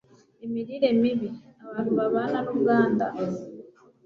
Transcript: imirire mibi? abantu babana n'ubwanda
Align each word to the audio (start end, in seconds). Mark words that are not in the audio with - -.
imirire 0.45 0.89
mibi? 1.01 1.29
abantu 1.65 1.91
babana 1.97 2.37
n'ubwanda 2.45 3.05